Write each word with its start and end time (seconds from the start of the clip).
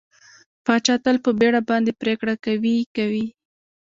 پاچا 0.65 0.95
تل 1.03 1.15
په 1.25 1.31
بېړه 1.39 1.61
باندې 1.69 1.91
پرېکړه 2.01 2.35
کوي 2.45 2.75
کوي. 2.95 3.27